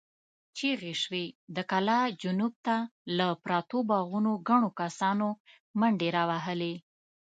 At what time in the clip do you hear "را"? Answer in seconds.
6.15-6.23